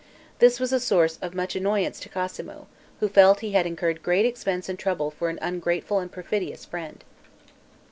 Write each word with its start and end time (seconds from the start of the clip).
This 0.39 0.59
was 0.59 0.73
a 0.73 0.79
source 0.79 1.17
of 1.21 1.35
much 1.35 1.55
annoyance 1.55 1.99
to 1.99 2.09
Cosmo, 2.09 2.67
who 3.01 3.07
felt 3.07 3.41
he 3.41 3.51
had 3.51 3.67
incurred 3.67 4.01
great 4.01 4.25
expense 4.25 4.67
and 4.67 4.79
trouble 4.79 5.11
for 5.11 5.29
an 5.29 5.37
ungrateful 5.43 5.99
and 5.99 6.11
perfidious 6.11 6.65
friend. 6.65 7.03